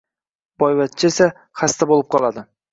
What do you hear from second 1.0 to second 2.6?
esa, xasta bo‘lib qoladi.